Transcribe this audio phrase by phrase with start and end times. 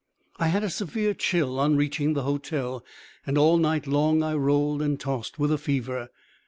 [0.39, 2.83] I had a severe chill on reaching the hotel,
[3.23, 6.09] and all night long I rolled and tossed with a fever.